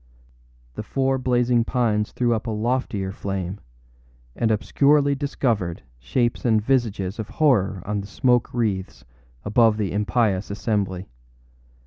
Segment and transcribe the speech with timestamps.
[0.73, 3.59] The four blazing pines threw up a loftier flame,
[4.35, 9.05] and obscurely discovered shapes and visages of horror on the smoke wreaths
[9.45, 11.07] above the impious assembly.